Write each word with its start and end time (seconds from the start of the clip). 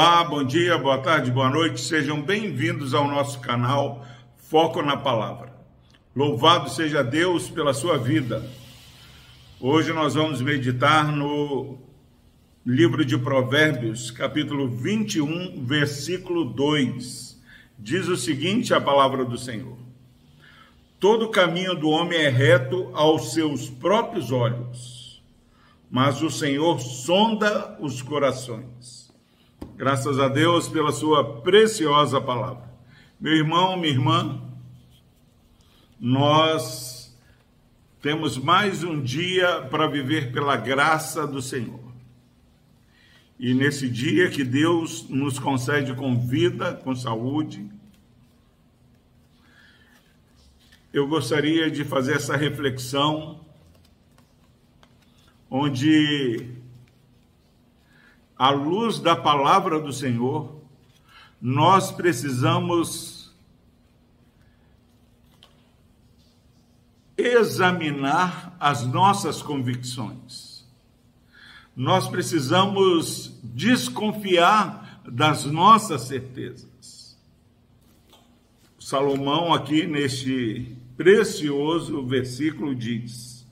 Olá, 0.00 0.22
bom 0.22 0.44
dia, 0.44 0.78
boa 0.78 0.98
tarde, 0.98 1.28
boa 1.28 1.50
noite, 1.50 1.80
sejam 1.80 2.22
bem-vindos 2.22 2.94
ao 2.94 3.08
nosso 3.08 3.40
canal 3.40 4.06
Foco 4.36 4.80
na 4.80 4.96
Palavra. 4.96 5.52
Louvado 6.14 6.70
seja 6.70 7.02
Deus 7.02 7.50
pela 7.50 7.74
sua 7.74 7.98
vida. 7.98 8.48
Hoje 9.60 9.92
nós 9.92 10.14
vamos 10.14 10.40
meditar 10.40 11.10
no 11.10 11.78
livro 12.64 13.04
de 13.04 13.18
Provérbios, 13.18 14.12
capítulo 14.12 14.68
21, 14.68 15.64
versículo 15.66 16.44
2. 16.44 17.36
Diz 17.76 18.06
o 18.06 18.16
seguinte: 18.16 18.72
a 18.72 18.80
palavra 18.80 19.24
do 19.24 19.36
Senhor: 19.36 19.78
Todo 21.00 21.28
caminho 21.28 21.74
do 21.74 21.88
homem 21.88 22.20
é 22.20 22.28
reto 22.28 22.88
aos 22.94 23.32
seus 23.32 23.68
próprios 23.68 24.30
olhos, 24.30 25.20
mas 25.90 26.22
o 26.22 26.30
Senhor 26.30 26.78
sonda 26.78 27.76
os 27.80 28.00
corações. 28.00 29.07
Graças 29.78 30.18
a 30.18 30.26
Deus 30.26 30.68
pela 30.68 30.90
sua 30.90 31.40
preciosa 31.40 32.20
palavra. 32.20 32.68
Meu 33.20 33.32
irmão, 33.32 33.76
minha 33.76 33.92
irmã, 33.92 34.42
nós 36.00 37.16
temos 38.02 38.36
mais 38.36 38.82
um 38.82 39.00
dia 39.00 39.62
para 39.70 39.86
viver 39.86 40.32
pela 40.32 40.56
graça 40.56 41.24
do 41.28 41.40
Senhor. 41.40 41.78
E 43.38 43.54
nesse 43.54 43.88
dia 43.88 44.28
que 44.28 44.42
Deus 44.42 45.08
nos 45.08 45.38
concede 45.38 45.94
com 45.94 46.26
vida, 46.26 46.74
com 46.82 46.92
saúde, 46.96 47.64
eu 50.92 51.06
gostaria 51.06 51.70
de 51.70 51.84
fazer 51.84 52.16
essa 52.16 52.36
reflexão, 52.36 53.46
onde 55.48 56.57
à 58.38 58.50
luz 58.50 59.00
da 59.00 59.16
palavra 59.16 59.80
do 59.80 59.92
Senhor, 59.92 60.62
nós 61.40 61.90
precisamos 61.90 63.18
examinar 67.16 68.56
as 68.60 68.86
nossas 68.86 69.42
convicções. 69.42 70.64
Nós 71.76 72.08
precisamos 72.08 73.32
desconfiar 73.42 75.02
das 75.04 75.44
nossas 75.44 76.02
certezas. 76.02 77.16
Salomão, 78.78 79.52
aqui 79.52 79.86
neste 79.86 80.76
precioso 80.96 82.04
versículo, 82.06 82.74
diz: 82.74 83.46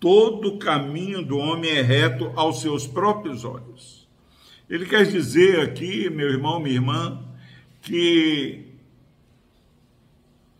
Todo 0.00 0.58
caminho 0.58 1.24
do 1.24 1.38
homem 1.38 1.70
é 1.70 1.82
reto 1.82 2.32
aos 2.36 2.60
seus 2.60 2.86
próprios 2.86 3.44
olhos. 3.44 3.97
Ele 4.68 4.84
quer 4.84 5.06
dizer 5.06 5.60
aqui, 5.60 6.10
meu 6.10 6.28
irmão, 6.28 6.60
minha 6.60 6.74
irmã, 6.74 7.24
que 7.80 8.66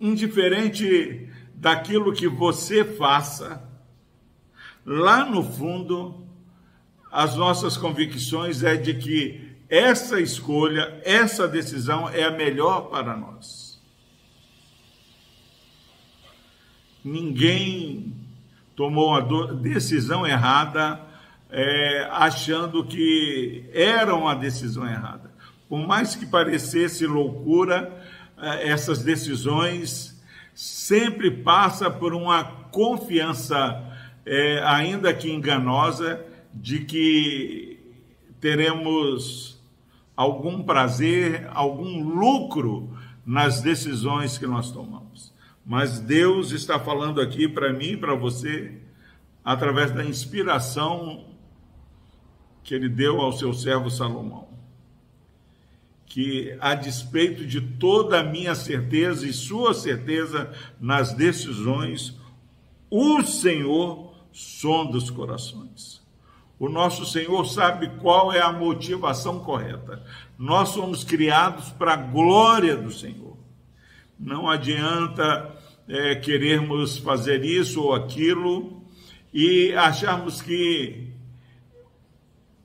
indiferente 0.00 1.28
daquilo 1.54 2.12
que 2.12 2.26
você 2.26 2.84
faça, 2.84 3.62
lá 4.86 5.26
no 5.26 5.42
fundo, 5.42 6.26
as 7.12 7.34
nossas 7.36 7.76
convicções 7.76 8.62
é 8.62 8.76
de 8.76 8.94
que 8.94 9.56
essa 9.68 10.18
escolha, 10.20 11.00
essa 11.04 11.46
decisão 11.46 12.08
é 12.08 12.24
a 12.24 12.30
melhor 12.30 12.88
para 12.88 13.14
nós. 13.14 13.78
Ninguém 17.04 18.14
tomou 18.74 19.14
a 19.14 19.20
decisão 19.52 20.26
errada, 20.26 21.07
é, 21.50 22.08
achando 22.10 22.84
que 22.84 23.68
era 23.72 24.14
uma 24.14 24.34
decisão 24.34 24.86
errada. 24.86 25.30
Por 25.68 25.86
mais 25.86 26.14
que 26.14 26.26
parecesse 26.26 27.06
loucura, 27.06 28.02
é, 28.36 28.68
essas 28.68 29.02
decisões 29.02 30.20
sempre 30.54 31.30
passa 31.30 31.90
por 31.90 32.14
uma 32.14 32.44
confiança, 32.70 33.82
é, 34.24 34.62
ainda 34.64 35.12
que 35.14 35.30
enganosa, 35.30 36.24
de 36.52 36.80
que 36.80 37.78
teremos 38.40 39.60
algum 40.16 40.62
prazer, 40.62 41.48
algum 41.52 42.02
lucro 42.02 42.96
nas 43.24 43.60
decisões 43.60 44.38
que 44.38 44.46
nós 44.46 44.70
tomamos. 44.70 45.32
Mas 45.64 46.00
Deus 46.00 46.50
está 46.50 46.80
falando 46.80 47.20
aqui 47.20 47.46
para 47.46 47.72
mim 47.72 47.90
e 47.90 47.96
para 47.96 48.14
você, 48.14 48.72
através 49.44 49.92
da 49.92 50.04
inspiração 50.04 51.27
que 52.68 52.74
ele 52.74 52.90
deu 52.90 53.18
ao 53.22 53.32
seu 53.32 53.54
servo 53.54 53.88
Salomão. 53.88 54.46
Que, 56.04 56.54
a 56.60 56.74
despeito 56.74 57.46
de 57.46 57.62
toda 57.62 58.20
a 58.20 58.22
minha 58.22 58.54
certeza 58.54 59.26
e 59.26 59.32
sua 59.32 59.72
certeza 59.72 60.52
nas 60.78 61.14
decisões, 61.14 62.14
o 62.90 63.22
Senhor 63.22 64.12
sonda 64.30 64.98
os 64.98 65.08
corações. 65.08 66.02
O 66.58 66.68
nosso 66.68 67.06
Senhor 67.06 67.46
sabe 67.46 67.88
qual 68.00 68.34
é 68.34 68.42
a 68.42 68.52
motivação 68.52 69.40
correta. 69.40 70.04
Nós 70.38 70.68
somos 70.68 71.02
criados 71.02 71.70
para 71.70 71.94
a 71.94 71.96
glória 71.96 72.76
do 72.76 72.90
Senhor. 72.90 73.38
Não 74.20 74.46
adianta 74.46 75.56
é, 75.88 76.16
querermos 76.16 76.98
fazer 76.98 77.42
isso 77.46 77.80
ou 77.82 77.94
aquilo 77.94 78.82
e 79.32 79.72
acharmos 79.72 80.42
que 80.42 81.16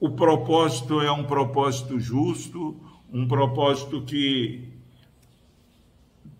o 0.03 0.09
propósito 0.09 0.99
é 0.99 1.09
um 1.09 1.23
propósito 1.23 1.97
justo, 1.97 2.75
um 3.09 3.25
propósito 3.25 4.01
que 4.01 4.67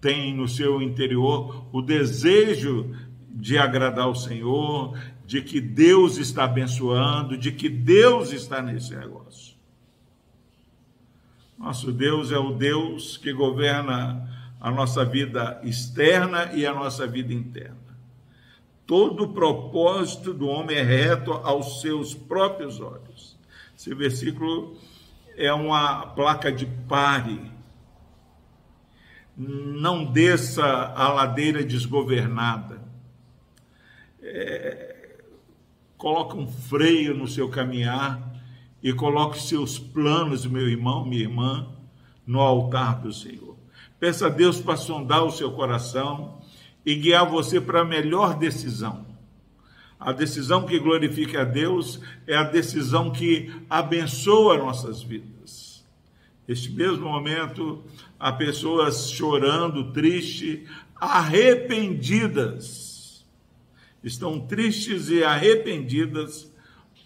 tem 0.02 0.36
no 0.36 0.50
seu 0.50 0.82
interior 0.82 1.66
o 1.72 1.82
desejo 1.82 2.94
de 3.30 3.58
agradar 3.58 4.10
o 4.10 4.16
Senhor, 4.16 5.00
de 5.26 5.42
que 5.42 5.62
Deus 5.62 6.18
está 6.18 6.44
abençoando, 6.44 7.38
de 7.38 7.54
que 7.54 7.70
Deus 7.70 8.34
está 8.34 8.62
nesse 8.62 8.94
negócio. 8.94 9.56
Nosso 11.58 11.90
Deus 11.94 12.34
é 12.34 12.38
o 12.38 12.52
Deus 12.52 13.16
que 13.16 13.32
governa 13.32 14.30
a 14.60 14.70
nossa 14.72 15.06
vida 15.06 15.62
externa 15.64 16.52
e 16.54 16.66
a 16.66 16.74
nossa 16.74 17.08
vida 17.08 17.34
interna. 17.34 17.98
Todo 18.86 19.24
o 19.24 19.34
propósito 19.34 20.34
do 20.34 20.48
homem 20.48 20.76
é 20.76 20.84
reto 20.84 21.32
aos 21.32 21.80
seus 21.80 22.14
próprios 22.14 22.82
olhos. 22.82 23.33
Esse 23.84 23.94
versículo 23.94 24.78
é 25.36 25.52
uma 25.52 26.06
placa 26.06 26.50
de 26.50 26.66
pare. 26.66 27.52
Não 29.36 30.06
desça 30.06 30.64
a 30.64 31.12
ladeira 31.12 31.62
desgovernada. 31.66 32.82
É, 34.22 35.18
coloque 35.98 36.38
um 36.38 36.48
freio 36.48 37.14
no 37.14 37.28
seu 37.28 37.50
caminhar 37.50 38.42
e 38.82 38.94
coloque 38.94 39.38
seus 39.42 39.78
planos, 39.78 40.46
meu 40.46 40.70
irmão, 40.70 41.06
minha 41.06 41.24
irmã, 41.24 41.68
no 42.26 42.40
altar 42.40 43.02
do 43.02 43.12
Senhor. 43.12 43.58
Peça 44.00 44.28
a 44.28 44.30
Deus 44.30 44.62
para 44.62 44.78
sondar 44.78 45.26
o 45.26 45.32
seu 45.32 45.52
coração 45.52 46.40
e 46.86 46.96
guiar 46.96 47.30
você 47.30 47.60
para 47.60 47.82
a 47.82 47.86
melhor 47.86 48.40
decisão. 48.40 49.13
A 50.04 50.12
decisão 50.12 50.66
que 50.66 50.78
glorifica 50.80 51.44
a 51.44 51.46
Deus 51.46 52.02
é 52.28 52.36
a 52.36 52.44
decisão 52.44 53.10
que 53.10 53.50
abençoa 53.70 54.58
nossas 54.58 55.02
vidas. 55.02 55.86
Neste 56.46 56.70
mesmo 56.74 57.08
momento, 57.08 57.82
há 58.20 58.34
pessoas 58.34 59.10
chorando, 59.10 59.94
tristes, 59.94 60.68
arrependidas. 60.94 63.26
Estão 64.04 64.42
tristes 64.42 65.08
e 65.08 65.24
arrependidas 65.24 66.52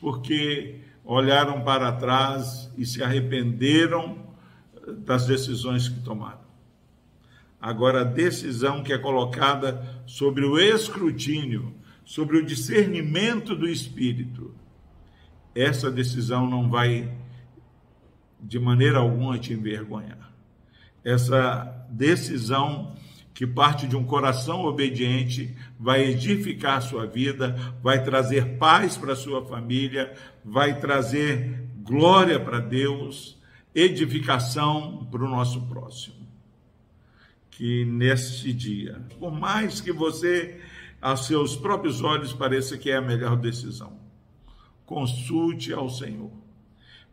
porque 0.01 0.79
olharam 1.05 1.61
para 1.61 1.91
trás 1.91 2.67
e 2.75 2.83
se 2.83 3.03
arrependeram 3.03 4.25
das 5.05 5.27
decisões 5.27 5.87
que 5.87 5.99
tomaram. 5.99 6.47
Agora, 7.61 8.01
a 8.01 8.05
decisão 8.05 8.81
que 8.81 8.91
é 8.91 8.97
colocada 8.97 9.85
sobre 10.07 10.43
o 10.43 10.57
escrutínio, 10.57 11.75
sobre 12.07 12.37
o 12.37 12.45
discernimento 12.45 13.53
do 13.53 13.67
espírito, 13.67 14.55
essa 15.53 15.91
decisão 15.91 16.49
não 16.49 16.69
vai 16.69 17.11
de 18.39 18.57
maneira 18.57 18.99
alguma 18.99 19.37
te 19.37 19.51
envergonhar. 19.51 20.31
Essa 21.03 21.85
decisão 21.89 22.95
que 23.33 23.45
parte 23.45 23.85
de 23.85 23.97
um 23.97 24.05
coração 24.05 24.63
obediente 24.63 25.53
vai 25.77 26.05
edificar 26.05 26.77
a 26.77 26.81
sua 26.81 27.05
vida, 27.05 27.57
vai 27.83 28.01
trazer 28.01 28.57
paz 28.57 28.95
para 28.95 29.11
a 29.11 29.17
sua 29.17 29.45
família, 29.45 30.13
vai 30.45 30.79
trazer 30.79 31.67
glória 31.83 32.39
para 32.39 32.61
Deus, 32.61 33.37
edificação 33.75 35.05
para 35.11 35.25
o 35.25 35.29
nosso 35.29 35.61
próximo 35.67 36.17
que 37.57 37.83
neste 37.85 38.53
dia, 38.53 39.01
por 39.19 39.31
mais 39.31 39.81
que 39.81 39.91
você, 39.91 40.61
a 41.01 41.15
seus 41.15 41.55
próprios 41.55 42.01
olhos, 42.01 42.33
pareça 42.33 42.77
que 42.77 42.89
é 42.89 42.97
a 42.97 43.01
melhor 43.01 43.37
decisão, 43.37 43.93
consulte 44.85 45.73
ao 45.73 45.89
Senhor. 45.89 46.31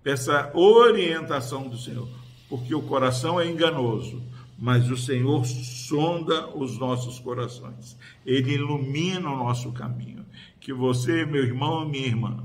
essa 0.04 0.52
orientação 0.54 1.66
do 1.66 1.78
Senhor, 1.78 2.08
porque 2.48 2.74
o 2.74 2.82
coração 2.82 3.40
é 3.40 3.48
enganoso, 3.48 4.22
mas 4.58 4.90
o 4.90 4.96
Senhor 4.96 5.44
sonda 5.46 6.54
os 6.54 6.78
nossos 6.78 7.18
corações, 7.18 7.96
ele 8.24 8.52
ilumina 8.52 9.30
o 9.30 9.36
nosso 9.36 9.72
caminho. 9.72 10.24
Que 10.60 10.72
você, 10.72 11.24
meu 11.26 11.42
irmão 11.42 11.86
minha 11.88 12.06
irmã, 12.06 12.44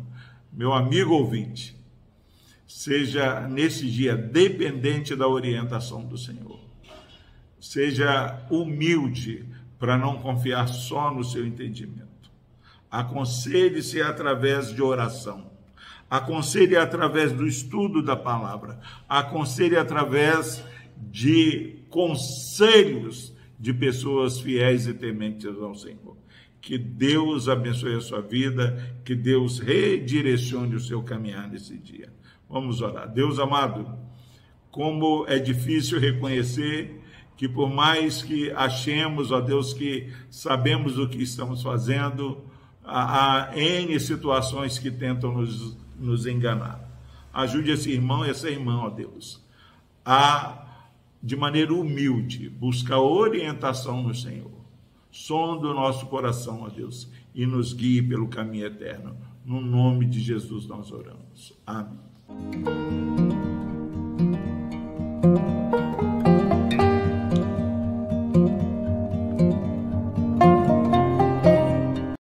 meu 0.52 0.74
amigo 0.74 1.14
ouvinte, 1.14 1.76
seja 2.68 3.48
nesse 3.48 3.90
dia 3.90 4.16
dependente 4.16 5.16
da 5.16 5.28
orientação 5.28 6.06
do 6.06 6.18
Senhor. 6.18 6.60
Seja 7.60 8.46
humilde 8.50 9.46
para 9.80 9.98
não 9.98 10.20
confiar 10.20 10.68
só 10.68 11.12
no 11.12 11.24
seu 11.24 11.48
entendimento. 11.48 12.10
Aconselhe-se 12.92 14.02
através 14.02 14.74
de 14.74 14.82
oração. 14.82 15.50
Aconselhe 16.10 16.76
através 16.76 17.32
do 17.32 17.48
estudo 17.48 18.02
da 18.02 18.16
palavra. 18.16 18.80
Aconselhe 19.08 19.78
através 19.78 20.64
de 20.98 21.78
conselhos 21.90 23.34
de 23.60 23.74
pessoas 23.74 24.40
fiéis 24.40 24.88
e 24.88 24.94
tementes 24.94 25.46
ao 25.46 25.76
Senhor. 25.76 26.18
Que 26.60 26.78
Deus 26.78 27.48
abençoe 27.48 27.96
a 27.96 28.02
sua 28.02 28.22
vida, 28.22 28.98
que 29.06 29.16
Deus 29.16 29.60
redirecione 29.60 30.76
o 30.76 30.80
seu 30.80 31.02
caminhar 31.02 31.48
nesse 31.48 31.78
dia. 31.78 32.12
Vamos 32.50 32.82
orar. 32.82 33.08
Deus 33.08 33.40
amado, 33.40 33.98
como 34.72 35.26
é 35.28 35.40
difícil 35.40 36.00
reconhecer 36.00 37.00
que 37.40 37.48
por 37.48 37.70
mais 37.70 38.22
que 38.22 38.52
achemos, 38.52 39.32
ó 39.32 39.40
Deus, 39.40 39.74
que 39.74 40.12
sabemos 40.30 40.98
o 40.98 41.08
que 41.08 41.24
estamos 41.24 41.64
fazendo, 41.64 42.44
há, 42.84 43.52
N 43.56 43.98
situações 43.98 44.78
que 44.78 44.92
tentam 44.92 45.34
nos, 45.34 45.78
nos 45.98 46.26
enganar. 46.26 46.84
Ajude 47.32 47.72
esse 47.72 47.92
irmão 47.92 48.26
e 48.26 48.30
essa 48.30 48.50
irmã, 48.50 48.80
ó 48.80 48.90
Deus, 48.90 49.42
a, 50.04 50.84
de 51.24 51.38
maneira 51.38 51.74
humilde, 51.74 52.50
buscar 52.50 53.00
orientação 53.00 54.04
no 54.04 54.14
Senhor. 54.14 54.52
Sonda 55.10 55.70
o 55.70 55.74
nosso 55.74 56.08
coração, 56.08 56.64
ó 56.64 56.68
Deus, 56.68 57.10
e 57.34 57.46
nos 57.46 57.72
guie 57.72 58.02
pelo 58.02 58.28
caminho 58.28 58.66
eterno. 58.66 59.16
No 59.46 59.62
nome 59.62 60.06
de 60.06 60.20
Jesus 60.20 60.68
nós 60.68 60.92
oramos. 60.92 61.54
Amém. 61.66 62.00